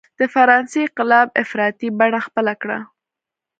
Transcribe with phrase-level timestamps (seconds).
[0.19, 2.79] د فرانسې انقلاب افراطي بڼه خپله کړه.